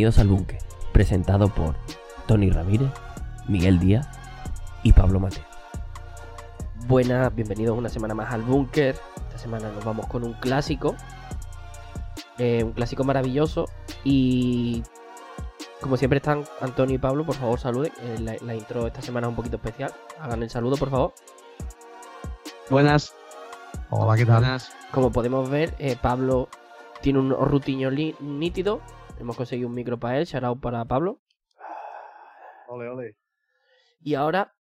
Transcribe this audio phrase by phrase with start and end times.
[0.00, 0.58] Bienvenidos al Búnker,
[0.94, 1.74] presentado por
[2.26, 2.88] Tony Ramírez,
[3.48, 4.08] Miguel Díaz
[4.82, 5.44] y Pablo Mateo.
[6.86, 8.96] Buenas, bienvenidos una semana más al Búnker.
[9.26, 10.96] Esta semana nos vamos con un clásico,
[12.38, 13.66] eh, un clásico maravilloso
[14.02, 14.82] y
[15.82, 17.92] como siempre están Antonio y Pablo, por favor saluden.
[18.00, 19.92] Eh, la, la intro esta semana es un poquito especial.
[20.18, 21.12] Hagan el saludo, por favor.
[22.70, 23.12] Buenas.
[23.90, 24.40] Hola, ¿qué tal?
[24.40, 24.72] Buenas.
[24.92, 26.48] Como podemos ver, eh, Pablo
[27.02, 28.80] tiene un rutiño nítido.
[29.20, 31.20] Hemos conseguido un micro para él, shout out para Pablo.
[32.68, 33.16] Ole, ole.
[34.00, 34.54] Y ahora,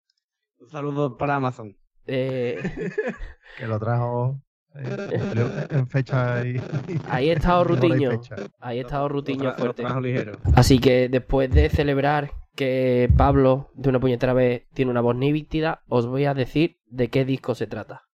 [0.59, 1.77] Un saludo para Amazon.
[2.05, 2.59] eh,
[3.57, 4.41] Que lo trajo
[4.75, 6.57] eh, en fecha y.
[7.09, 8.19] ahí ha estado Rutiño.
[8.59, 9.83] Ahí ha estado Rutiño fuerte.
[9.83, 10.33] trajo ligero.
[10.55, 15.83] Así que después de celebrar que Pablo, de una puñetera vez, tiene una voz nítida,
[15.87, 18.08] os voy a decir de qué disco se trata.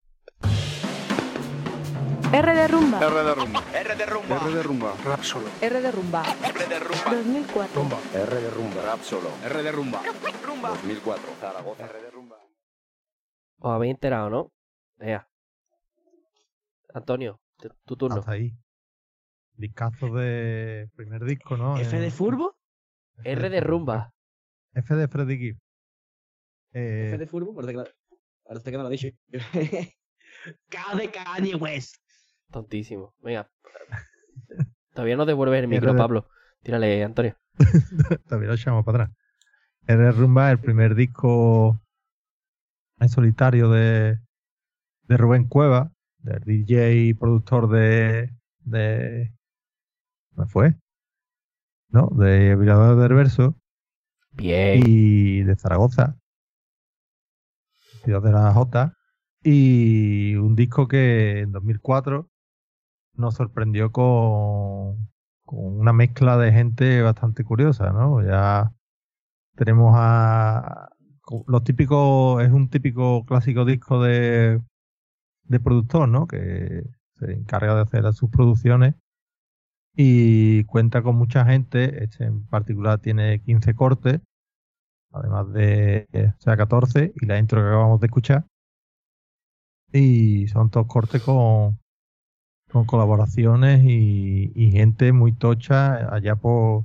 [2.32, 2.98] R de rumba.
[3.00, 3.62] R de rumba.
[3.74, 4.36] R de rumba.
[4.36, 4.94] R de rumba.
[5.60, 6.22] R de rumba.
[6.42, 7.10] R de rumba.
[7.10, 7.82] 2004.
[8.14, 8.82] R de rumba.
[8.82, 9.30] Rap solo.
[9.44, 10.02] R de rumba.
[10.44, 10.68] Rumba.
[10.70, 11.34] 2004.
[11.40, 11.84] Zaragoza.
[11.84, 12.36] R de rumba.
[13.58, 14.52] Os habéis enterado, ¿no?
[15.00, 15.28] Ea.
[16.94, 17.40] Antonio,
[17.84, 18.16] tu turno.
[18.20, 18.52] Hasta ahí.
[19.54, 21.76] Discazo de primer disco, ¿no?
[21.76, 22.56] ¿F de Eh, Furbo?
[23.24, 24.12] R de rumba.
[24.74, 25.58] F de Freddy Gibb.
[26.72, 27.54] Eh, ¿F de Furbo?
[27.54, 27.84] Parece que,
[28.44, 29.08] parece que no lo he dicho.
[30.68, 31.96] K de Kanye West.
[32.52, 33.14] Tontísimo.
[33.20, 33.50] Venga.
[34.94, 36.28] Todavía no devuelves el micro, Pablo.
[36.62, 37.36] Tírale, Antonio.
[38.28, 39.16] Todavía lo echamos para atrás.
[39.86, 41.80] De Rumba, el primer disco
[43.00, 44.20] en solitario de,
[45.08, 48.30] de Rubén Cueva, del DJ y productor de.
[48.60, 49.32] de
[50.34, 50.76] ¿Cómo fue?
[51.88, 52.08] ¿No?
[52.16, 53.56] De Violador del Verso.
[54.34, 54.82] Bien.
[54.86, 56.16] y de Zaragoza,
[58.02, 58.96] ciudad de la Jota,
[59.42, 62.31] y un disco que en 2004
[63.14, 65.08] nos sorprendió con,
[65.46, 68.22] una mezcla de gente bastante curiosa, ¿no?
[68.24, 68.72] Ya
[69.56, 70.90] tenemos a
[71.46, 74.60] los típicos, es un típico clásico disco de,
[75.44, 76.26] de productor, ¿no?
[76.26, 76.84] Que
[77.18, 78.94] se encarga de hacer sus producciones
[79.94, 82.04] y cuenta con mucha gente.
[82.04, 84.20] Este en particular tiene 15 cortes,
[85.12, 86.06] además de
[86.38, 88.46] o sea 14 y la intro que acabamos de escuchar.
[89.92, 91.78] Y son todos cortes con,
[92.72, 96.84] con colaboraciones y, y gente muy tocha allá por,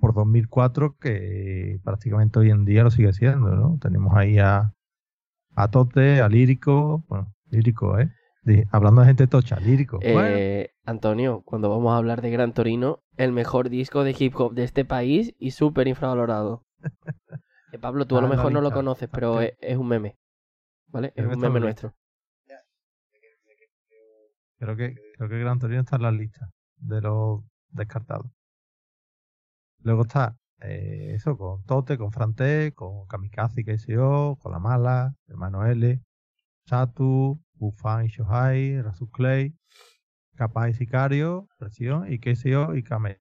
[0.00, 3.78] por 2004 que prácticamente hoy en día lo sigue siendo, ¿no?
[3.80, 4.72] Tenemos ahí a,
[5.56, 8.10] a Tote, a Lírico, bueno, Lírico, ¿eh?
[8.70, 9.98] Hablando de gente tocha, Lírico.
[9.98, 14.34] Bueno, Eh, Antonio, cuando vamos a hablar de Gran Torino, el mejor disco de hip
[14.36, 16.62] hop de este país y súper infravalorado.
[17.72, 20.16] Eh, Pablo, tú a lo Ah, mejor no lo conoces, pero es, es un meme.
[20.88, 21.12] ¿Vale?
[21.16, 21.94] Es un meme nuestro.
[24.64, 28.30] Creo que, creo que Gran Torino está en la lista de los descartados.
[29.80, 35.14] Luego está eh, eso con Tote, con Frante, con Kamikaze y KCO, con La Mala,
[35.28, 36.00] Hermano L,
[36.66, 39.54] Satu, Bufan y Shohai, Rasul Clay,
[40.36, 43.18] Capaz y Sicario, Presión y KCO y Kame.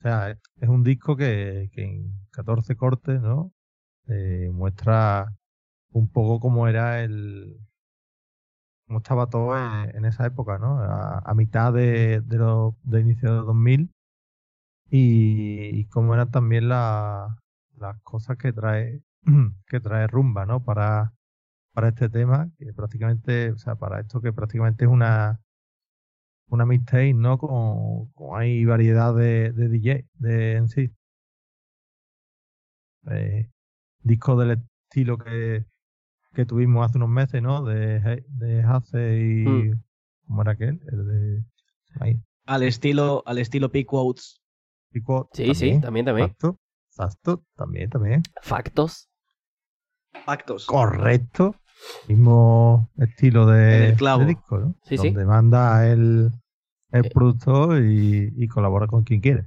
[0.00, 3.52] O sea, es un disco que, que en 14 cortes, ¿no?
[4.08, 5.34] Eh, muestra
[5.90, 7.58] un poco cómo era el,
[8.86, 10.78] cómo estaba todo en, esa época, ¿no?
[10.80, 13.90] A, mitad de, los de inicio de 2000
[14.90, 17.38] y, y cómo eran también la-
[17.78, 19.02] las cosas que trae
[19.68, 20.64] que trae Rumba, ¿no?
[20.64, 21.14] Para,
[21.88, 25.40] este tema, que prácticamente, o sea, para esto que prácticamente es una
[26.48, 27.38] una mixtape, ¿no?
[27.38, 30.90] Con, con hay variedad de, de DJ de, en sí.
[33.10, 33.48] Eh,
[34.36, 34.52] del
[34.88, 35.64] estilo que,
[36.36, 37.64] que tuvimos hace unos meses, ¿no?
[37.64, 39.44] De, de Hace y.
[39.44, 39.82] Mm.
[40.26, 40.80] ¿Cómo era aquel?
[40.92, 41.44] El de.
[42.00, 42.20] Ahí.
[42.44, 44.40] Al estilo, al estilo P-Quotes.
[44.92, 46.26] Pico, Sí, sí, también, también.
[46.28, 46.58] Exacto.
[46.90, 48.22] Exacto, también, también.
[48.40, 49.08] Factos.
[50.24, 50.66] Pactos.
[50.66, 51.56] Correcto.
[52.08, 54.74] Mismo estilo de, de disco, ¿no?
[54.84, 55.08] Sí, sí.
[55.08, 56.30] Donde manda el,
[56.92, 57.10] el Eh.
[57.12, 59.44] productor y, y colabora con quien quiere.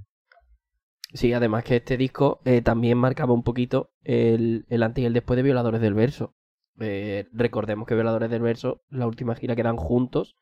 [1.12, 5.13] Sí, además que este disco eh, también marcaba un poquito el, el antes y el
[5.13, 6.35] después de Violadores del Verso.
[6.79, 10.35] Eh, recordemos que Violadores del Verso, la última gira que dan juntos,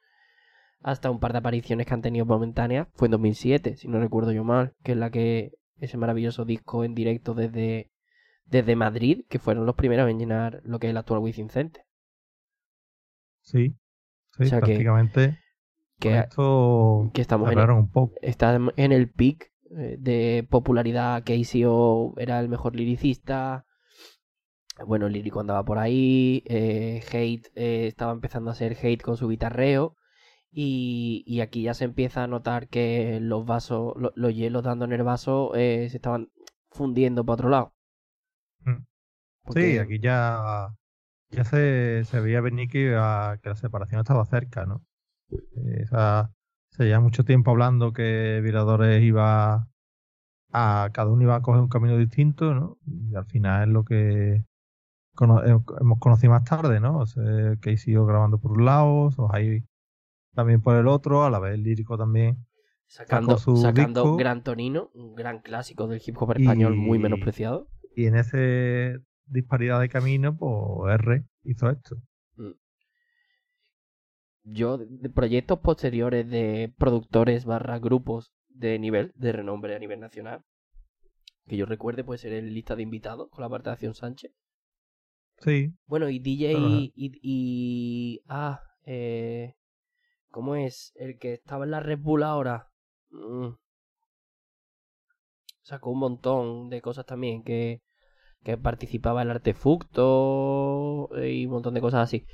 [0.81, 4.31] hasta un par de apariciones que han tenido momentáneas, fue en 2007, si no recuerdo
[4.31, 7.91] yo mal, que es la que ese maravilloso disco en directo desde,
[8.45, 11.83] desde Madrid, que fueron los primeros en llenar lo que es el actual Wizzing Center.
[13.41, 13.75] Sí.
[14.37, 15.39] Sí, O sea prácticamente.
[15.99, 18.13] Que, esto que estamos en, un poco.
[18.21, 21.23] está en el pic eh, de popularidad.
[21.23, 23.65] KCO era el mejor liricista.
[24.85, 26.43] Bueno, lírico andaba por ahí.
[26.45, 29.95] eh, Hate eh, estaba empezando a hacer Hate con su guitarreo.
[30.51, 34.85] Y, y aquí ya se empieza a notar que los vasos, lo- los hielos dando
[34.85, 36.29] en el vaso eh, se estaban
[36.71, 37.73] fundiendo para otro lado.
[38.61, 38.77] Mm.
[39.43, 40.69] Porque- Sí, aquí ya,
[41.31, 44.83] ya se, se veía venir que, la separación estaba cerca, ¿no?
[45.79, 46.31] Esa-
[46.71, 49.67] se lleva mucho tiempo hablando que Viradores iba
[50.51, 50.89] a.
[50.93, 52.77] Cada uno iba a coger un camino distinto, ¿no?
[52.85, 54.43] Y al final es lo que
[55.17, 56.99] cono- eh, hemos conocido más tarde, ¿no?
[56.99, 57.23] O sea,
[57.61, 59.63] que siguió grabando por un lado, ahí
[60.33, 62.37] también por el otro, a la vez el lírico también.
[62.85, 64.15] Sacando, su sacando disco.
[64.17, 67.67] Gran Tonino, un gran clásico del hip hop español muy menospreciado.
[67.95, 71.97] Y en ese disparidad de camino, pues R hizo esto.
[74.43, 80.41] Yo, de- proyectos posteriores de productores barra grupos de nivel, de renombre a nivel nacional,
[81.47, 84.31] que yo recuerde puede ser el lista de invitados con la parte de Acción Sánchez.
[85.39, 89.55] Sí, Bueno, y DJ y, y- Ah, eh,
[90.31, 90.91] ¿cómo es?
[90.95, 92.69] El que estaba en la Red Bull ahora.
[93.11, 93.49] Mm.
[95.61, 97.81] Sacó un montón de cosas también, que,
[98.43, 102.25] que participaba el Artefacto eh, y un montón de cosas así.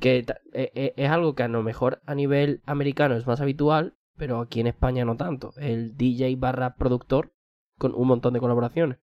[0.00, 3.96] Que eh, eh, es algo que a lo mejor a nivel americano es más habitual,
[4.16, 5.52] pero aquí en España no tanto.
[5.56, 7.32] El DJ barra productor
[7.78, 8.98] con un montón de colaboraciones.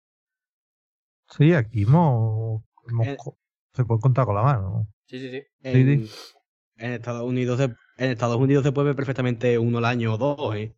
[1.29, 3.17] sí, aquí hemos, hemos Eh.
[3.73, 4.87] se puede contar con la mano.
[5.05, 5.41] Sí, sí, sí.
[5.63, 6.11] En, Sí,
[6.77, 10.17] en Estados Unidos se, en Estados Unidos se puede ver perfectamente uno al año o
[10.17, 10.75] dos, ¿eh?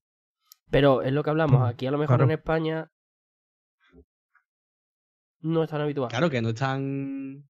[0.70, 2.32] Pero es lo que hablamos, Mm, aquí a lo mejor claro.
[2.32, 2.92] en España
[5.42, 6.10] no es tan habitual.
[6.10, 7.48] Claro que no están.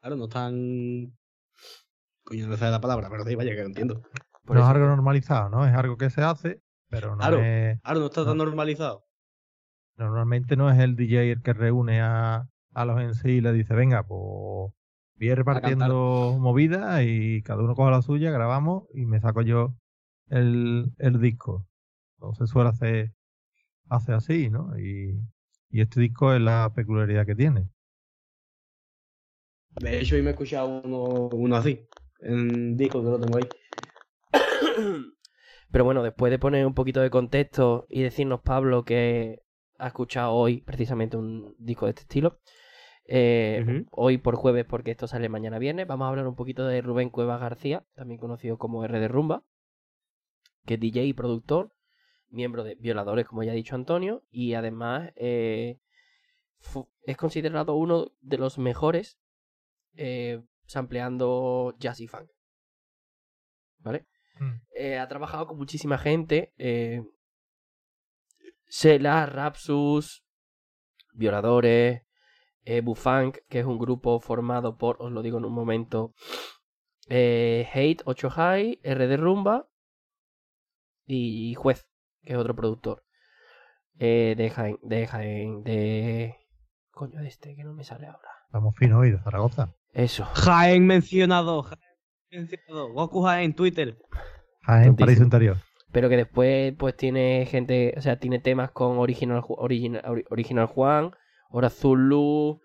[0.00, 1.16] Claro, no están.
[2.24, 4.02] Coño, no sé la palabra, pero sí, vaya que lo entiendo.
[4.44, 4.70] Por no eso.
[4.70, 5.66] es algo normalizado, ¿no?
[5.66, 7.40] Es algo que se hace, pero no Claro.
[7.42, 7.80] es.
[7.80, 9.04] Claro, no está tan normalizado.
[9.96, 13.52] Normalmente no es el DJ el que reúne a, a los en sí y le
[13.52, 18.84] dice, venga, pues voy a ir repartiendo movidas y cada uno coge la suya, grabamos
[18.94, 19.74] y me saco yo
[20.28, 21.66] el, el disco.
[22.16, 23.12] Entonces suele hacer,
[23.88, 24.78] hace así, ¿no?
[24.78, 25.20] Y,
[25.70, 27.68] y este disco es la peculiaridad que tiene.
[29.76, 31.86] De hecho, hoy me he escuchado uno, uno así.
[32.20, 33.48] En disco que lo tengo ahí.
[35.70, 39.40] Pero bueno, después de poner un poquito de contexto y decirnos Pablo que
[39.78, 42.40] ha escuchado hoy precisamente un disco de este estilo,
[43.06, 46.80] eh, hoy por jueves, porque esto sale mañana viernes, vamos a hablar un poquito de
[46.80, 49.44] Rubén Cuevas García, también conocido como R de Rumba,
[50.66, 51.72] que es DJ y productor,
[52.28, 55.78] miembro de Violadores, como ya ha dicho Antonio, y además eh,
[57.04, 59.18] es considerado uno de los mejores
[59.94, 62.30] eh, sampleando jazz y funk.
[63.78, 64.06] ¿Vale?
[64.38, 64.60] Mm.
[64.74, 66.52] Eh, ha trabajado con muchísima gente.
[66.56, 67.02] Eh,
[68.66, 70.24] Sela, Rapsus,
[71.12, 72.02] Violadores,
[72.64, 76.14] eh, Bufunk, que es un grupo formado por, os lo digo en un momento,
[77.08, 79.68] eh, Hate, 8 High, R de Rumba
[81.06, 81.86] y Juez,
[82.22, 83.04] que es otro productor.
[83.98, 86.36] Eh, de Jaén, de Jaén, de...
[86.90, 88.28] Coño, de este, que no me sale ahora.
[88.46, 89.74] Estamos finos hoy de Zaragoza.
[89.92, 90.24] Eso.
[90.24, 91.62] Jaén mencionado.
[91.62, 91.80] Jaén
[92.30, 92.92] mencionado.
[92.92, 93.98] Goku Jaén en Twitter.
[94.62, 94.96] Jaén.
[94.96, 95.56] Paraíso Interior.
[95.90, 100.66] Pero que después pues tiene gente, o sea, tiene temas con Original, Original, Ori- Original
[100.66, 101.12] Juan,
[101.50, 102.61] Hora Zulu,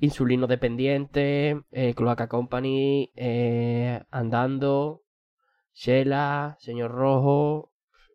[0.00, 5.02] Insulino Dependiente, eh, Cloaca Company, eh, Andando,
[5.74, 7.72] Shela, Señor Rojo,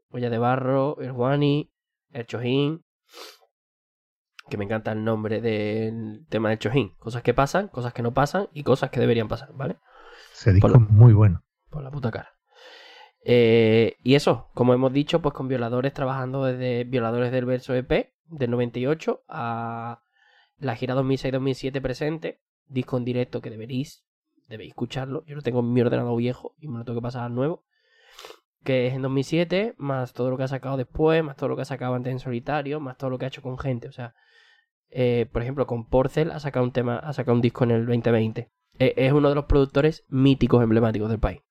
[0.10, 1.72] Olla de Barro, El Juani,
[2.12, 2.84] El Chojín.
[4.50, 6.96] Que me encanta el nombre del tema del Chojín.
[7.00, 9.78] Cosas que pasan, cosas que no pasan y cosas que deberían pasar, ¿vale?
[10.60, 11.44] Lo- es muy bueno.
[11.70, 12.30] Por la puta cara.
[13.26, 18.12] Eh, y eso, como hemos dicho, pues con violadores trabajando desde Violadores del Verso EP
[18.26, 20.03] del 98 a
[20.64, 24.06] la gira 2006-2007 presente, disco en directo que deberéis,
[24.48, 25.24] debéis escucharlo.
[25.26, 27.64] Yo lo tengo en mi ordenador viejo y me lo tengo que pasar al nuevo.
[28.64, 31.64] Que es en 2007, más todo lo que ha sacado después, más todo lo que
[31.64, 33.90] ha sacado antes en solitario, más todo lo que ha hecho con gente.
[33.90, 34.16] O sea,
[34.90, 37.86] eh, por ejemplo, con Porcel ha sacado un tema, ha sacado un disco en el
[37.86, 38.50] 2020.
[38.80, 41.42] Eh, es uno de los productores míticos emblemáticos del país.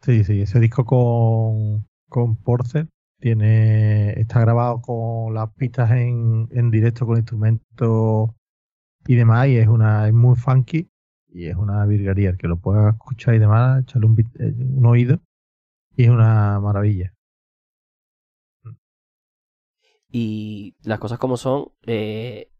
[0.00, 2.88] Sí, sí, ese disco con, con Porcel
[3.20, 8.30] tiene, está grabado con las pistas en, en directo con instrumentos
[9.06, 10.90] y demás, y es una, es muy funky
[11.28, 12.30] y es una virguería.
[12.30, 15.20] El que lo pueda escuchar y demás, echarle un, oído
[15.96, 17.14] y es una maravilla.
[20.12, 22.50] Y las cosas como son, eh,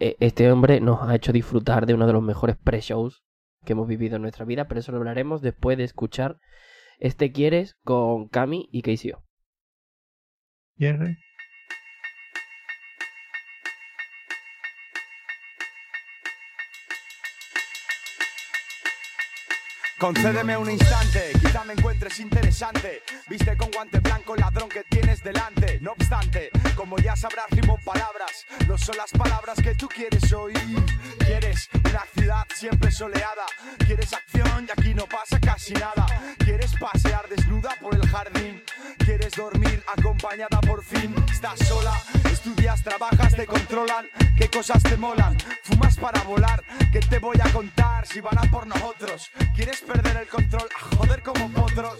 [0.00, 3.24] eh, este hombre nos ha hecho disfrutar de uno de los mejores pre-shows
[3.64, 6.38] que hemos vivido en nuestra vida, pero eso lo hablaremos después de escuchar
[6.98, 9.25] Este Quieres con Cami y KCO.
[10.78, 10.86] ¿Y
[19.98, 23.02] Concédeme un instante, quizá me encuentres interesante.
[23.28, 25.78] Viste con guante blanco ladrón que tienes delante.
[25.80, 28.44] No obstante, como ya sabrás, rimo palabras.
[28.68, 30.84] No son las palabras que tú quieres oír.
[31.24, 33.46] Quieres una ciudad siempre soleada.
[33.86, 36.06] Quieres acción y aquí no pasa casi nada.
[36.44, 38.62] Quieres pasear desnuda por el jardín.
[38.98, 41.14] Quieres dormir acompañada por fin.
[41.32, 41.94] Estás sola,
[42.30, 44.06] estudias, trabajas, te controlan.
[44.36, 45.38] ¿Qué cosas te molan?
[45.62, 46.62] Fumas para volar.
[46.92, 49.30] ¿Qué te voy a contar si van a por nosotros?
[49.54, 50.68] ¿Quieres perder el control?
[50.74, 51.98] A joder como potros.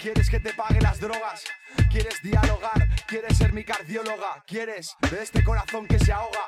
[0.00, 1.44] ¿Quieres que te pague las drogas?
[1.90, 2.88] ¿Quieres dialogar?
[3.06, 4.42] ¿Quieres ser mi cardióloga?
[4.46, 6.40] ¿Quieres de este corazón que se ahoga?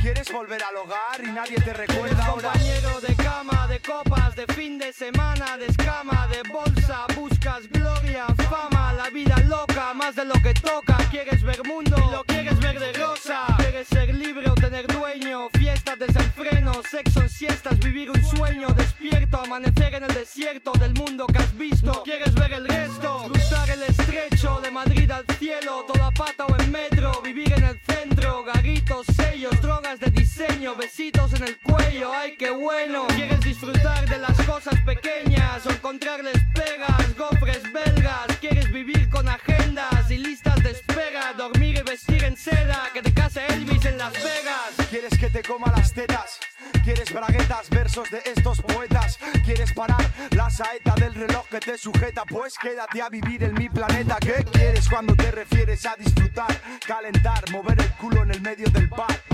[0.00, 2.50] ¿Quieres volver al hogar y nadie te recuerda ahora?
[2.52, 8.26] compañero de cama, de copas, de fin de semana, de escama, de bolsa, buscas gloria,
[8.48, 10.96] fama, la vida loca, más de lo que toca.
[11.10, 13.46] Quieres ver mundo, lo quieres ver de rosa.
[13.58, 19.38] Quieres ser libre o tener dueño, fiestas desenfreno, sexo en siestas, vivir un sueño, despierto,
[19.38, 22.02] amanecer en el desierto del mundo que has visto.
[22.04, 26.70] Quieres ver el resto, cruzar el estrecho de Madrid al cielo, toda pata o en
[26.70, 32.36] metro, vivir en el centro, garritos, sellos, drogas de diseño, besitos en el cuello, ay
[32.36, 33.06] qué bueno.
[33.08, 38.26] Quieres disfrutar de las cosas pequeñas o encontrarles pegas, gofres belgas.
[38.40, 43.12] Quieres vivir con agendas y listas de espera, dormir y vestir en seda, que te
[43.14, 44.88] case Elvis en Las Vegas.
[44.90, 46.38] ¿Quieres que te coma las tetas?
[46.84, 49.18] ¿Quieres braguetas, versos de estos poetas?
[49.44, 52.24] ¿Quieres parar la saeta del reloj que te sujeta?
[52.26, 54.18] Pues quédate a vivir en mi planeta.
[54.20, 56.54] ¿Qué quieres cuando te refieres a disfrutar?
[56.86, 59.29] Calentar, mover el culo en el medio del bar.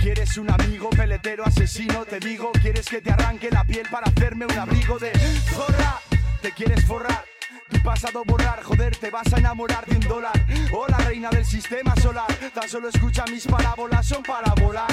[0.00, 2.04] ¿Quieres un amigo peletero asesino?
[2.04, 5.12] Te digo, ¿quieres que te arranque la piel para hacerme un abrigo de
[5.52, 6.00] zorra?
[6.42, 7.24] ¿Te quieres forrar?
[7.68, 10.46] Tu pasado borrar, joder, te vas a enamorar de un dólar.
[10.72, 12.26] Hola, reina del sistema solar.
[12.52, 14.90] Tan solo escucha mis parábolas, son para volar.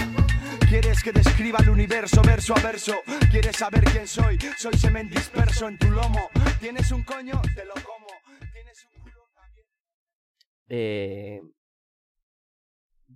[0.70, 2.96] ¿Quieres que describa el universo verso a verso?
[3.32, 4.38] ¿Quieres saber quién soy?
[4.58, 6.29] Soy semen disperso en tu lomo.
[6.60, 7.41] ¿Tienes un coño?
[7.56, 8.08] Te lo como.
[8.53, 9.27] ¿Tienes un culo?
[9.34, 9.65] También.
[10.70, 11.41] Eh,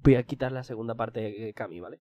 [0.03, 1.99] voy a quitar la segunda parte de Cami, ¿vale?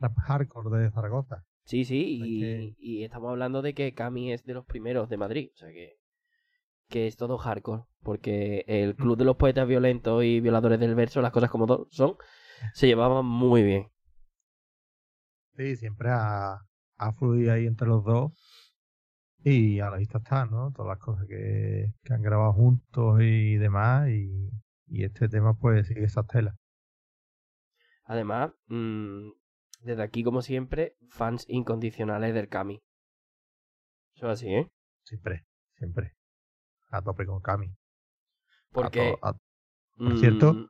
[0.00, 1.44] Rap hardcore de Zaragoza.
[1.64, 5.16] Sí, sí, y, que- y estamos hablando de que Cami es de los primeros de
[5.16, 5.96] Madrid, o sea que,
[6.88, 8.96] que es todo hardcore, porque el Mm.
[8.96, 12.16] Club de los Poetas Violentos y Violadores del Verso, las cosas como son,
[12.72, 13.88] se llevaban muy bien.
[15.56, 16.58] Sí, siempre ha,
[16.98, 18.32] ha fluido ahí entre los dos.
[19.44, 20.72] Y a la vista está, ¿no?
[20.72, 24.08] Todas las cosas que, que han grabado juntos y demás.
[24.10, 24.50] Y,
[24.88, 26.54] y este tema, pues, sigue esa tela.
[28.06, 29.30] Además, mm,
[29.82, 32.82] desde aquí, como siempre, fans incondicionales del Cami.
[34.14, 34.70] Eso es así, ¿eh?
[35.04, 35.44] Siempre,
[35.76, 36.14] siempre.
[36.90, 37.66] A tope con Cami.
[37.66, 37.74] A
[38.72, 39.16] Porque...
[39.20, 39.36] to- a-
[39.98, 40.66] por cierto, mm,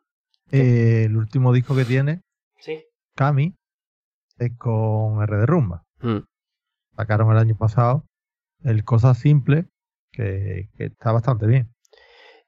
[0.52, 2.23] eh, el último disco que tiene,
[2.59, 2.85] sí.
[3.16, 3.57] Cami,
[4.38, 5.85] es con R de Rumba.
[6.00, 6.19] Mm.
[6.97, 8.05] Sacaron el año pasado
[8.62, 9.66] el Cosas Simples,
[10.12, 11.73] que, que está bastante bien.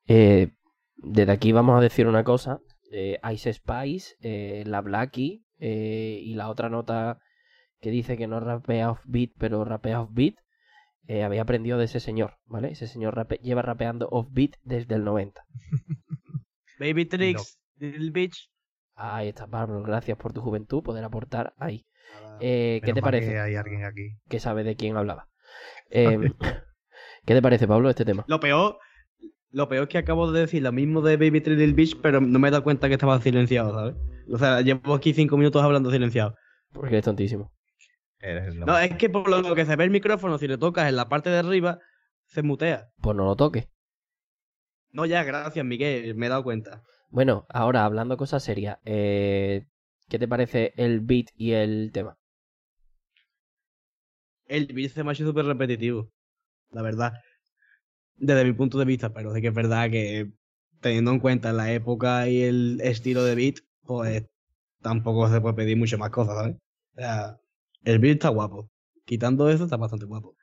[0.06, 0.52] Eh,
[0.96, 2.60] desde aquí vamos a decir una cosa.
[2.90, 7.18] Eh, Ice Spice, eh, la Blackie eh, y la otra nota
[7.80, 10.34] que dice que no rapea off beat, pero rapea off beat,
[11.06, 12.70] eh, había aprendido de ese señor, ¿vale?
[12.72, 15.42] Ese señor rape- lleva rapeando off beat desde el 90.
[16.78, 18.50] Baby Tricks, Little Bitch.
[18.94, 21.86] Ahí está, Pablo, gracias por tu juventud, poder aportar ahí.
[22.40, 23.30] Eh, ¿Qué te parece?
[23.30, 24.16] Que hay alguien aquí.
[24.28, 25.28] Que sabe de quién hablaba.
[25.90, 26.18] Eh,
[27.24, 28.24] ¿Qué te parece, Pablo, este tema?
[28.28, 28.78] Lo peor,
[29.50, 32.38] lo peor es que acabo de decir lo mismo de Baby Little Bitch, pero no
[32.38, 33.94] me he dado cuenta que estaba silenciado, ¿sabes?
[34.30, 36.34] O sea, llevo aquí cinco minutos hablando silenciado.
[36.72, 37.52] Porque eres tontísimo.
[38.20, 40.96] Eres No, es que por lo que se ve el micrófono, si le tocas en
[40.96, 41.78] la parte de arriba,
[42.26, 42.88] se mutea.
[43.00, 43.68] Pues no lo toques.
[44.90, 46.82] No, ya, gracias, Miguel, me he dado cuenta.
[47.10, 49.66] Bueno, ahora hablando cosas serias, eh,
[50.08, 52.18] ¿qué te parece el beat y el tema?
[54.46, 56.10] El beat se me ha hecho súper repetitivo,
[56.70, 57.14] la verdad.
[58.18, 60.30] Desde mi punto de vista, pero sí que es verdad que
[60.80, 64.24] teniendo en cuenta la época y el estilo de beat, pues
[64.82, 66.56] tampoco se puede pedir mucho más cosas, ¿sabes?
[66.56, 67.40] O sea,
[67.84, 68.70] el beat está guapo.
[69.04, 70.36] Quitando eso, está bastante guapo.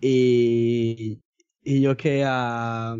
[0.00, 1.22] Y,
[1.62, 2.96] y yo es que a...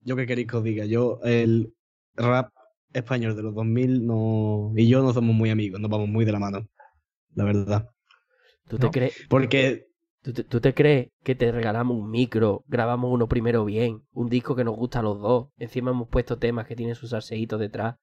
[0.00, 1.74] Yo que queréis que os diga, yo el
[2.14, 2.52] rap
[2.92, 4.72] español de los 2000 no...
[4.76, 6.66] Y yo no somos muy amigos, nos vamos muy de la mano,
[7.34, 7.90] la verdad.
[8.68, 8.90] ¿Tú te No.
[8.90, 9.26] crees?
[9.28, 9.88] Porque
[10.24, 14.30] ¿Tú te, tú te crees que te regalamos un micro, grabamos uno primero bien, un
[14.30, 17.60] disco que nos gusta a los dos, encima hemos puesto temas que tienen sus salseitos
[17.60, 17.96] detrás,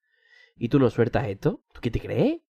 [0.54, 1.64] y tú no sueltas esto?
[1.72, 2.40] ¿Tú qué te crees?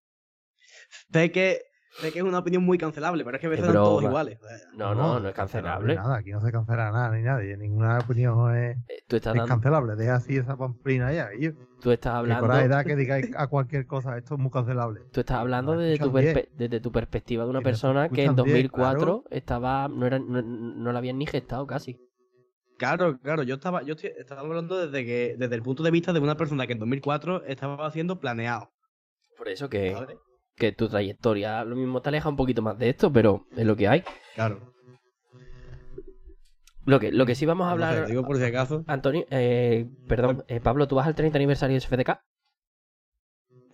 [1.12, 3.72] sé que sé que es una opinión muy cancelable, pero es que a veces Es
[3.74, 4.40] son todos iguales.
[4.76, 5.96] No, no, no es cancelable.
[5.96, 7.56] Nada, aquí no se cancela nada ni nadie.
[7.58, 9.96] Ninguna opinión es, Eh, Tú estás, es dando- cancelable.
[9.96, 11.30] Deja así esa pamplina ya.
[11.40, 14.52] Yo, tú estás hablando, por ahí da que digáis a cualquier cosa, esto es muy
[14.52, 15.02] cancelable.
[15.12, 18.32] tú estás hablando No, desde, tu desde tu perspectiva de una Que persona que en
[18.32, 19.24] escuchan bien, 2004 claro.
[19.30, 22.00] estaba no, era, no, no la habían ni gestado casi.
[22.78, 26.12] Claro, claro, yo estaba, yo estoy- estaba hablando desde que, desde el punto de vista
[26.12, 28.72] de una persona que en 2004 estaba haciendo planeado.
[29.38, 30.18] Por eso que, ¿vale?
[30.56, 33.76] Que tu trayectoria lo mismo te aleja un poquito más de esto, pero es lo
[33.76, 34.04] que hay.
[34.36, 34.74] Claro.
[36.86, 38.84] Lo que, lo que sí vamos a No sé, hablar, digo por si acaso.
[38.88, 42.20] Antonio, eh, perdón, eh, Pablo, ¿tú vas al 30 aniversario de SFDK?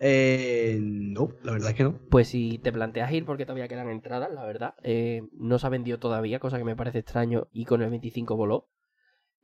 [0.02, 1.98] Eh, no, la verdad es que no.
[2.08, 5.70] Pues si te planteas ir, porque todavía quedan entradas, la verdad, eh, no se ha
[5.70, 8.68] vendido todavía, cosa que me parece extraño, y con el 25 voló.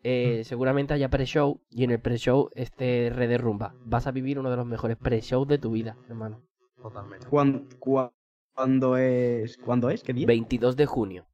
[0.03, 3.75] Eh, Seguramente haya pre-show, y en el pre-show este Red de Rumba.
[3.85, 6.43] Vas a vivir uno de los mejores pre-shows de tu vida, hermano.
[6.89, 7.27] Totalmente.
[7.27, 8.13] ¿Cuán- cua-
[8.55, 9.59] ¿Cuándo es?
[9.59, 10.03] ¿Cuándo es?
[10.05, 10.27] ¿Qué día?
[10.27, 11.27] 22 de junio.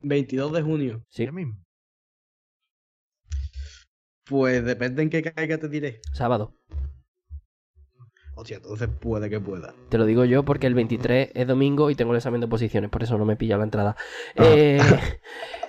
[0.00, 1.02] 22 de junio.
[1.08, 1.56] Sí, Yo mismo.
[4.28, 6.00] Pues depende en qué caiga te diré.
[6.12, 6.52] sábado.
[8.34, 9.74] Hostia, entonces puede que pueda.
[9.88, 12.90] Te lo digo yo porque el 23 es domingo y tengo el examen de oposiciones,
[12.90, 13.96] por eso no me he pillado la entrada.
[14.36, 14.44] Ah.
[14.44, 14.78] Eh,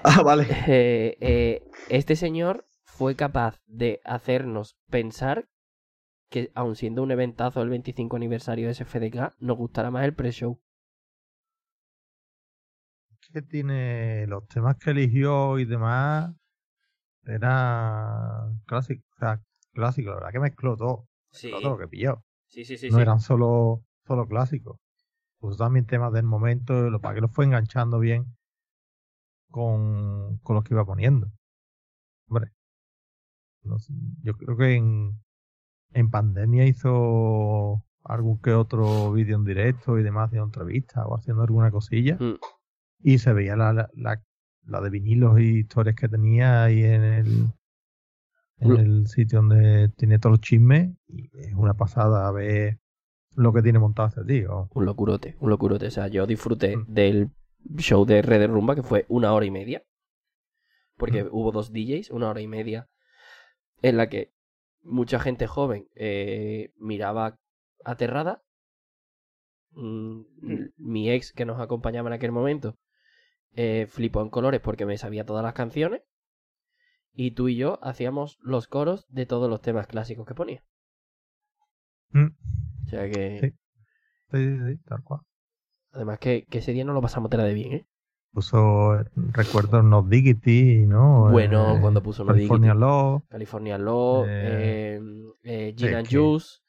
[0.03, 0.46] Ah, vale.
[0.67, 5.48] eh, eh, este señor fue capaz de hacernos pensar
[6.29, 10.60] que, aun siendo un eventazo del 25 aniversario de SFDK, nos gustará más el pre-show.
[13.34, 16.34] que tiene los temas que eligió y demás
[17.25, 19.41] era clásico, o sea,
[19.74, 22.24] clásico, la verdad que mezcló todo, Sí, todo lo que pilló.
[22.48, 22.89] sí, sí, sí.
[22.89, 23.01] no sí.
[23.01, 24.77] eran solo, solo clásicos.
[25.39, 28.25] Puso también temas del momento, lo para que lo fue enganchando bien
[29.51, 31.27] con, con los que iba poniendo.
[32.29, 32.51] Hombre,
[33.63, 33.93] no sé,
[34.24, 35.22] yo creo que en,
[35.94, 41.44] en pandemia hizo algún que otro vídeo en directo y demás, haciendo entrevistas o haciendo
[41.44, 42.15] alguna cosilla.
[42.20, 42.36] Mm.
[43.03, 44.22] Y se veía la, la, la,
[44.65, 47.47] la de vinilos y historias que tenía ahí en el,
[48.60, 50.95] en el sitio donde tiene todos los chismes.
[51.08, 52.80] Y es una pasada ver
[53.36, 54.69] lo que tiene montado ese tío.
[54.73, 55.88] Un locurote, un locurote.
[55.88, 56.86] O sea, yo disfruté Mm.
[56.88, 57.30] del
[57.78, 59.84] show de Red de Rumba, que fue una hora y media.
[60.97, 61.30] Porque Mm.
[61.32, 62.88] hubo dos DJs, una hora y media,
[63.82, 64.32] en la que
[64.81, 67.37] mucha gente joven eh, miraba
[67.83, 68.43] aterrada.
[69.71, 70.21] Mm,
[70.77, 72.77] Mi ex, que nos acompañaba en aquel momento,
[73.53, 76.01] eh, flipó en colores porque me sabía todas las canciones.
[77.13, 80.63] Y tú y yo hacíamos los coros de todos los temas clásicos que ponía.
[82.11, 82.27] Mm.
[82.85, 83.49] O sea que, Sí.
[84.31, 85.21] Sí, sí, sí, tal cual.
[85.91, 87.87] además que, que ese día no lo pasamos tela de bien, ¿eh?
[88.38, 91.32] Puso, eh, recuerdo, No Diggity, ¿no?
[91.32, 95.02] Bueno, cuando puso No California Law, California Law, Eh, eh,
[95.41, 96.60] eh, Gin and Juice,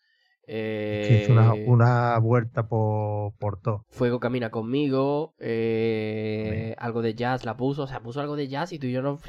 [0.47, 3.85] hizo una, eh, una vuelta por, por todo.
[3.91, 8.73] Fuego Camina Conmigo, eh, algo de jazz la puso, o sea, puso algo de jazz
[8.73, 9.21] y tú y yo nos.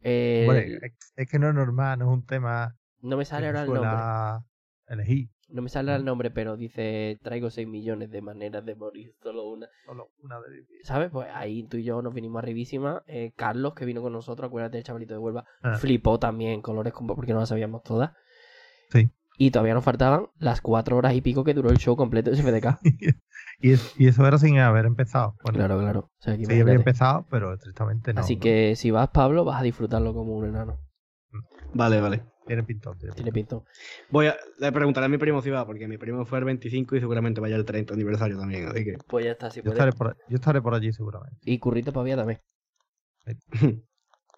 [0.00, 3.48] Eh, Hombre, es, es que no es normal, no es un tema no me sale
[3.48, 4.46] ahora el nombre,
[4.86, 5.28] elegir.
[5.48, 9.48] No me sale el nombre, pero dice, traigo 6 millones de maneras de morir, solo
[9.48, 9.68] una.
[9.86, 11.10] Solo una de ¿Sabes?
[11.10, 13.02] Pues ahí tú y yo nos vinimos arribísima.
[13.06, 15.76] Eh, Carlos, que vino con nosotros, acuérdate del chavalito de Huelva, Ah.
[15.78, 18.12] flipó también colores como porque no las sabíamos todas.
[18.90, 19.10] Sí.
[19.40, 22.36] Y todavía nos faltaban las cuatro horas y pico que duró el show completo de
[22.36, 22.78] SFDK.
[23.60, 25.36] y, es- y eso era sin haber empezado.
[25.44, 26.00] Bueno, claro, claro.
[26.00, 28.20] O sea, sí había empezado, pero estrictamente no.
[28.20, 28.42] Así ¿no?
[28.42, 30.80] que si vas, Pablo, vas a disfrutarlo como un enano.
[31.74, 32.22] Vale, vale.
[32.48, 33.62] Tiene pintón, tiene Tiene pintón.
[34.10, 36.96] Voy a le preguntaré a mi primo si va, porque mi primo fue el 25
[36.96, 38.96] y seguramente vaya el 30 aniversario también, así que.
[39.06, 39.78] Pues ya está, si Yo puedes.
[39.78, 41.38] estaré, por, yo estaré por allí seguramente.
[41.44, 42.40] Y Currito Pavía también.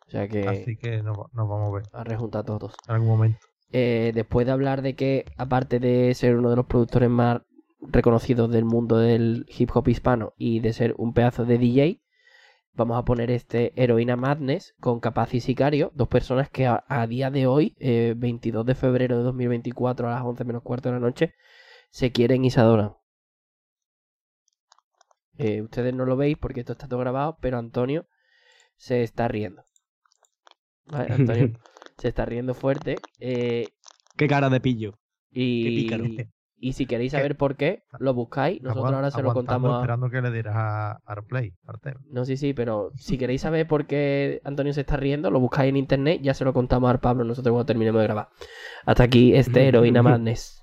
[0.06, 2.74] O sea que Así que nos, nos vamos a ver a rejuntar todos.
[2.88, 3.38] en algún momento.
[3.70, 7.42] Eh, después de hablar de que, aparte de ser uno de los productores más
[7.80, 12.02] reconocidos del mundo del hip hop hispano y de ser un pedazo de DJ,
[12.72, 17.06] vamos a poner este Heroína Madness con Capaz y Sicario, dos personas que a, a
[17.06, 20.94] día de hoy, eh, 22 de febrero de 2024 a las 11 menos cuarto de
[20.94, 21.34] la noche,
[21.90, 22.94] se quieren y se adoran.
[25.38, 28.06] Eh, ustedes no lo veis porque esto está todo grabado, pero Antonio
[28.76, 29.64] se está riendo.
[30.86, 31.08] ¿Vale?
[31.14, 31.50] Antonio
[31.98, 32.96] se está riendo fuerte.
[33.18, 33.66] eh,
[34.16, 34.98] Qué cara de pillo.
[35.30, 36.04] y, Qué pícaro.
[36.60, 37.18] Y si queréis ¿Qué?
[37.18, 38.62] saber por qué, lo buscáis.
[38.62, 39.76] Nosotros ahora se lo contamos a...
[39.76, 41.54] Esperando que le dieras a Arplay.
[42.10, 45.70] No, sí, sí, pero si queréis saber por qué Antonio se está riendo, lo buscáis
[45.70, 48.28] en internet, ya se lo contamos al Pablo nosotros cuando terminemos de grabar.
[48.84, 50.59] Hasta aquí este Heroína Madness.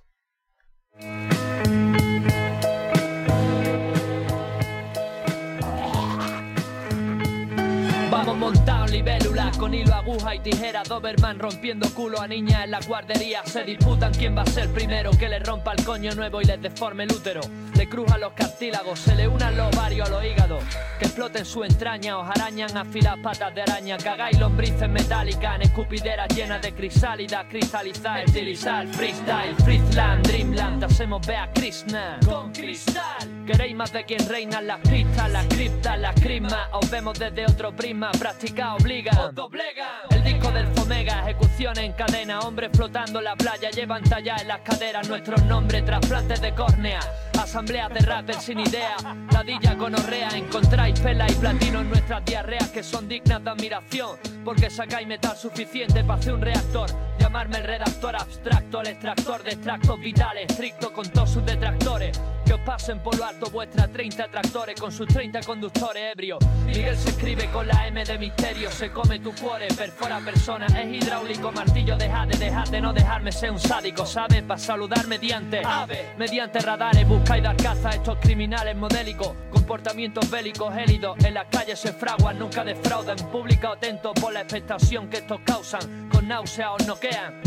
[9.58, 10.84] Con hilo, aguja y tijera.
[10.84, 13.43] Doberman rompiendo culo a niñas en la guardería.
[13.46, 16.62] Se disputan quién va a ser primero que le rompa el coño nuevo y les
[16.62, 17.41] deforme el útero.
[17.76, 20.63] Le crujan los cartílagos, se le unan los varios a los hígados.
[21.00, 23.98] Que exploten su entraña, os arañan afiladas patas de araña.
[23.98, 27.48] Cagáis lombrices metálicas en escupideras llenas de crisálida.
[27.48, 30.84] Cristalizar, estilizar, freestyle, freeland, dreamland.
[30.84, 33.46] Hacemos vea Krishna con cristal.
[33.46, 36.67] Queréis más de quien reina las pistas, las criptas, las crismas.
[36.74, 39.32] Os vemos desde otro prisma, práctica obliga.
[39.50, 42.40] El disco del Fomega, ejecución en cadena.
[42.42, 47.00] Hombres flotando en la playa, llevan talladas en las caderas nuestros nombres, trasplantes de córnea.
[47.40, 48.98] Asambleas de rapper sin idea,
[49.32, 50.30] ladilla con orrea.
[50.36, 54.18] Encontráis pela y platino en nuestras diarreas que son dignas de admiración.
[54.44, 56.90] Porque sacáis metal suficiente para hacer un reactor.
[57.20, 62.20] Llamarme el redactor abstracto, el extractor de extractos vitales, estricto con todos sus detractores.
[62.46, 66.40] Que os pasen por lo alto vuestras 30 tractores con sus 30 conductores ebrios.
[66.66, 71.03] Miguel se escribe con la M de misterio, se come tu cuore, perfora persona, es
[71.03, 74.43] hidráulico, martillo, dejad de dejar de no dejarme ser un sádico, ¿sabes?
[74.43, 80.73] Para saludar mediante ave, mediante radares, buscáis dar caza a estos criminales modélicos, comportamientos bélicos
[80.73, 85.39] gélidos, en las calles se fraguan, nunca defraudan, público atento por la expectación que estos
[85.45, 87.41] causan, con náusea os noquean.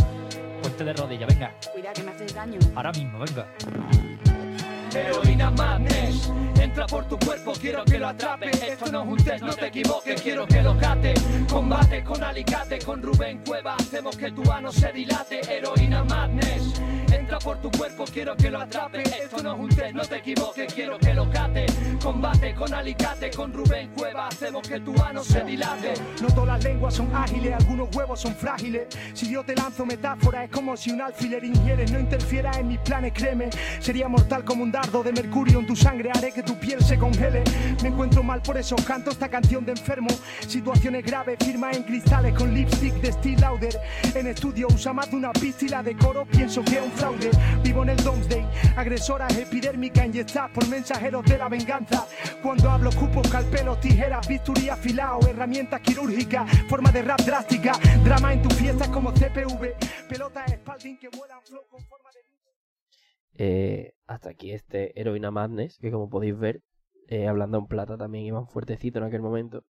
[0.63, 2.59] Puente de rodilla, venga, Cuidado que me haces daño.
[2.75, 3.47] ahora mismo, venga.
[4.95, 8.51] Heroína madness, entra por tu cuerpo, quiero que lo atrape.
[8.51, 11.15] Esto no es un test, no te equivoques, quiero que lo cate.
[11.51, 15.41] Combate con alicate, con Rubén Cueva, hacemos que tu ano se dilate.
[15.49, 16.81] Heroína madness,
[17.31, 19.03] entra por tu cuerpo, quiero que lo atrape.
[19.03, 21.67] Esto no es un test, no te equivoques, quiero que lo cate.
[22.03, 25.95] Combate con alicate, con Rubén Cueva, hacemos que tu ano se dilate.
[26.21, 28.89] No todas las lenguas son ágiles, algunos huevos son frágiles.
[29.15, 31.93] Si yo te lanzo metáfora, es como si un alfiler ingieres.
[31.93, 33.51] No interfiera en mis planes, créeme.
[33.79, 36.99] Sería mortal como un dardo de mercurio en tu sangre, haré que tu piel se
[36.99, 37.45] congele.
[37.83, 40.09] Me encuentro mal, por eso canto esta canción de enfermo.
[40.49, 43.79] Situaciones graves, firma en cristales con lipstick de Steel Lauder.
[44.15, 47.20] En estudio usa más de una pístila de coro, pienso que es un fraude.
[47.63, 52.07] Vivo en el Domesday, agresoras epidérmicas inyectadas por mensajeros de la venganza.
[52.43, 57.73] Cuando hablo, cupo, calpelos, tijeras, bisturí afilado, herramientas quirúrgicas, forma de rap drástica.
[58.05, 59.75] Drama en tus fiestas como CPV,
[60.09, 62.21] pelota Spalding que vuelan flow con forma de.
[63.43, 66.63] Eh, hasta aquí este Heroína Madness, que como podéis ver,
[67.09, 69.65] eh, hablando en plata también iban fuertecito en aquel momento.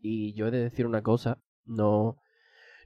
[0.00, 2.18] Y yo he de decir una cosa, no,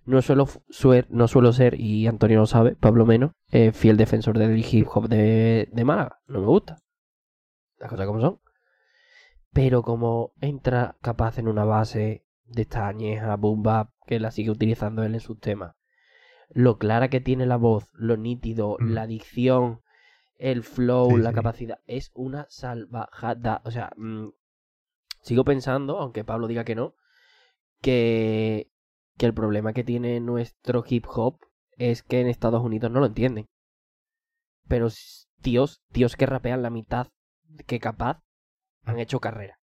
[0.05, 4.38] no, suelo, suer- no suelo ser, y Antonio lo sabe, Pablo menos, eh, fiel defensor
[4.38, 6.21] del hip hop de, de Málaga.
[6.27, 6.79] No me gusta.
[7.79, 8.41] Las cosas como son.
[9.53, 14.51] Pero como entra capaz en una base de esta añeja boom bap que la sigue
[14.51, 15.75] utilizando él en sus temas,
[16.51, 18.93] lo clara que tiene la voz, lo nítido, Mm.
[18.93, 19.81] la dicción,
[20.38, 21.35] el flow, Sí, la sí.
[21.35, 23.62] capacidad, es una salvajada.
[23.65, 24.29] O sea, mm,
[25.21, 26.95] sigo pensando, aunque Pablo diga que no,
[27.81, 28.71] que,
[29.23, 31.39] que el problema que tiene nuestro hip hop
[31.79, 33.47] es que en Estados Unidos no lo entienden.
[34.67, 34.89] Pero
[35.43, 37.07] tíos, tíos que rapean la mitad
[37.69, 38.21] que capaz
[38.85, 39.61] han hecho carrera.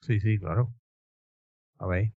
[0.00, 0.72] Sí, sí, claro.
[1.78, 2.14] A ver.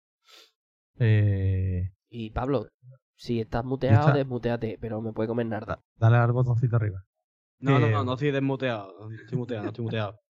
[1.01, 2.69] Eh, Y Pablo,
[3.17, 5.67] si estás muteado, está- desmuteate, pero me puede comer nada.
[5.67, 7.03] da- dale al botoncito arriba.
[7.59, 9.11] No, no, no, no estoy desmuteado.
[9.11, 10.21] Estoy muteado, estoy muteado.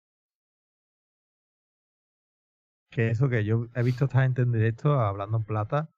[2.90, 5.90] Que eso que yo he visto esta gente en directo hablando en plata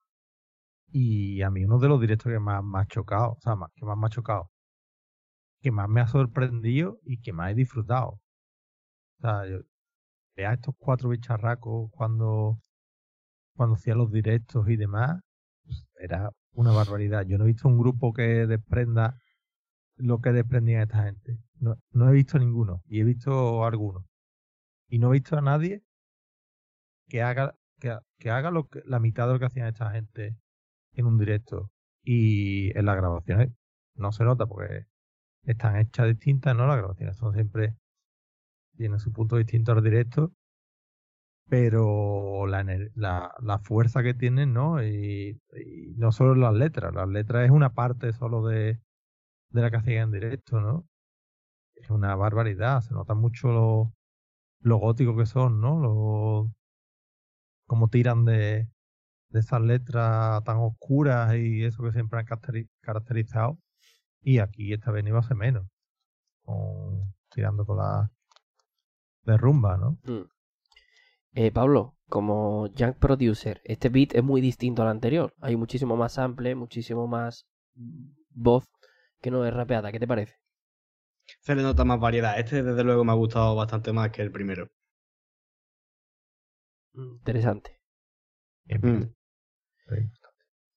[0.92, 3.85] y a mí uno de los directos que más ha chocado, o sea, más, que
[3.85, 4.50] más me ha chocado,
[5.62, 8.20] que más me ha sorprendido y que más he disfrutado.
[9.18, 9.61] O sea, yo
[10.37, 12.61] ver a estos cuatro bicharracos cuando,
[13.57, 15.20] cuando hacían los directos y demás,
[15.64, 17.24] pues, era una barbaridad.
[17.26, 19.16] Yo no he visto un grupo que desprenda
[19.96, 21.38] lo que desprendía esta gente.
[21.61, 24.05] No, no he visto ninguno y he visto algunos.
[24.88, 25.83] Y no he visto a nadie
[27.09, 30.37] que haga que, que haga lo que, la mitad de lo que hacían esta gente
[30.94, 31.70] en un directo
[32.03, 33.50] y en las grabaciones
[33.94, 34.87] no se nota porque
[35.44, 37.76] están hechas distintas no las grabaciones son siempre
[38.76, 40.33] tienen su punto distinto al directo
[41.48, 47.09] pero la, la, la fuerza que tienen no y, y no solo las letras las
[47.09, 48.81] letras es una parte solo de,
[49.50, 50.87] de la que hacían en directo no
[51.74, 53.94] es una barbaridad se nota mucho lo,
[54.61, 56.53] lo gótico que son no lo
[57.66, 58.68] cómo tiran de,
[59.31, 63.59] de esas letras tan oscuras y eso que siempre han caracteri- caracterizado.
[64.23, 65.66] Y aquí esta vez iba a ser menos.
[66.45, 68.11] Con- tirando con la
[69.25, 69.99] de rumba, ¿no?
[70.05, 70.29] Mm.
[71.35, 75.33] Eh, Pablo, como Young Producer, este beat es muy distinto al anterior.
[75.40, 77.47] Hay muchísimo más sample, muchísimo más
[78.31, 78.64] voz
[79.21, 79.93] que no es rapeada.
[79.93, 80.35] ¿Qué te parece?
[81.40, 82.37] Se le nota más variedad.
[82.40, 84.66] Este, desde luego, me ha gustado bastante más que el primero.
[86.95, 87.81] Mm, Interesante.
[88.66, 89.05] Mm.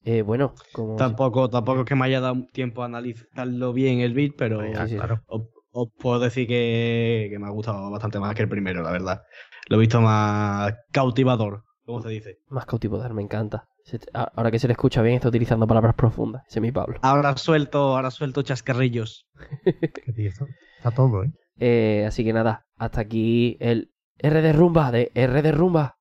[0.06, 0.95] Eh, bueno, como...
[0.95, 4.86] Tampoco, tampoco es que me haya dado tiempo a analizarlo bien el beat, pero ya,
[4.86, 4.95] sí, sí.
[4.97, 5.21] claro.
[5.28, 8.91] os, os puedo decir que, que me ha gustado bastante más que el primero, la
[8.91, 9.21] verdad.
[9.69, 12.38] Lo he visto más cautivador, como se dice.
[12.49, 13.67] Más cautivar, me encanta.
[14.13, 16.43] Ahora que se le escucha bien, está utilizando palabras profundas.
[16.47, 16.99] Ese es mi Pablo.
[17.02, 19.28] Ahora suelto, ahora suelto chascarrillos.
[20.17, 20.47] Esto
[20.78, 21.32] está todo, ¿eh?
[21.60, 25.97] Eh, así que nada, hasta aquí el R de rumba de R de rumba.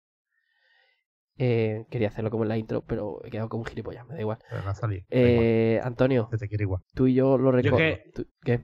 [1.39, 4.21] Eh, quería hacerlo como en la intro, pero he quedado como un gilipollas, me da
[4.21, 4.39] igual.
[4.51, 5.03] Pero no ha salido.
[5.11, 6.83] Da igual, Eh, Antonio, te quiere igual.
[6.95, 7.97] tú y yo lo Yo recuerdo.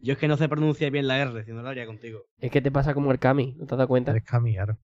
[0.02, 2.20] Yo es que no sé pronunciar bien la R, si no lo haría contigo.
[2.38, 4.10] Es que te pasa como el Cami, ¿no te has dado cuenta?
[4.12, 4.78] Eres Cami, claro.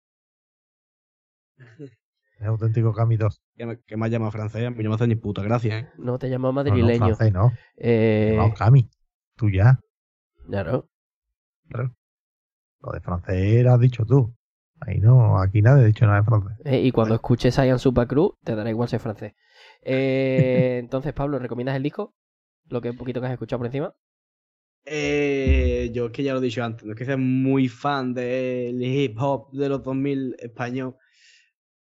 [2.38, 3.40] Es auténtico Cami 2.
[3.57, 5.79] Que me, que me ha llamado francés, a mí no me hace ni puta gracia,
[5.79, 5.88] ¿eh?
[5.97, 6.99] No te llamo No, no, madrileño.
[7.14, 7.53] francés, no.
[7.77, 8.88] Eh, No, Cami.
[9.37, 9.79] Tú ya.
[10.47, 10.88] claro.
[12.81, 14.35] Lo de francés lo has dicho tú.
[14.87, 16.53] Ahí no, aquí nadie ha dicho nada de francés.
[16.64, 19.35] Eh, y cuando escuches Ian Supercruz, te dará igual ser francés.
[19.83, 22.14] Eh, entonces, Pablo, ¿recomiendas el disco?
[22.68, 23.95] Lo que un poquito que has escuchado por encima.
[24.85, 28.14] Eh, yo es que ya lo he dicho antes, no es que sea muy fan
[28.14, 30.97] del hip hop de los 2000 español,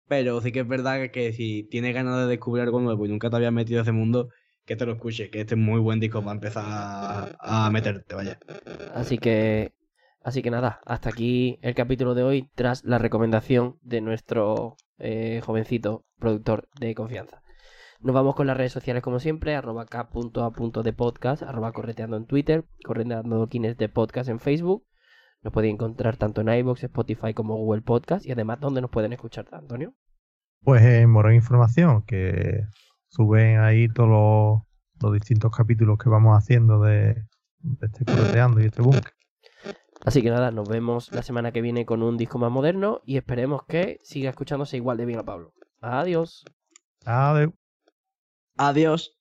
[0.07, 3.09] pero sí que es verdad que, que si tienes ganas de descubrir algo nuevo y
[3.09, 4.29] nunca te habías metido a ese mundo,
[4.65, 8.15] que te lo escuches, que este es muy buen disco para empezar a, a meterte,
[8.15, 8.39] vaya.
[8.95, 9.73] Así que,
[10.27, 15.41] así que nada, hasta aquí el capítulo de hoy tras la recomendación de nuestro eh,
[15.45, 17.43] jovencito productor de confianza.
[18.01, 20.09] Nos vamos con las redes sociales como siempre, arroba k.a.
[20.83, 24.85] de podcast, arroba correteando en Twitter, correteando quienes de podcast en Facebook.
[25.43, 29.13] Nos pueden encontrar tanto en iVoox, Spotify como Google Podcast y además donde nos pueden
[29.13, 29.95] escuchar, Antonio.
[30.65, 32.65] Pues en Morón Información, que
[33.07, 34.63] suben ahí todos los,
[35.01, 37.15] los distintos capítulos que vamos haciendo de,
[37.61, 39.16] de este correteando y este búnker.
[40.07, 43.17] Así que nada, nos vemos la semana que viene con un disco más moderno y
[43.17, 45.53] esperemos que siga escuchándose igual de bien a Pablo.
[45.81, 46.45] Adiós.
[47.05, 47.51] Adiós.
[48.57, 49.16] Adiós.